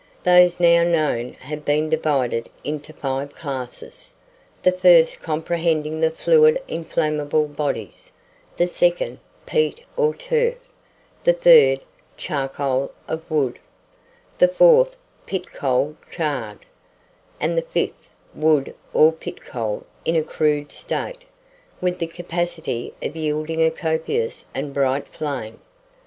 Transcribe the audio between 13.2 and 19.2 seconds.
wood; the fourth, pit coal charred; and the fifth, wood or